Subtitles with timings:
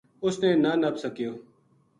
[0.25, 1.31] اس نے نہ نپ سکیو